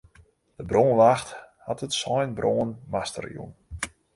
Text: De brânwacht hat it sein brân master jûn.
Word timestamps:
De 0.57 0.63
brânwacht 0.69 1.29
hat 1.67 1.83
it 1.85 1.93
sein 2.01 2.31
brân 2.37 2.69
master 2.93 3.25
jûn. 3.33 3.51